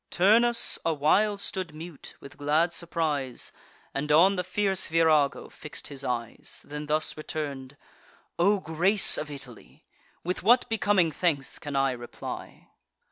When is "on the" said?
4.11-4.43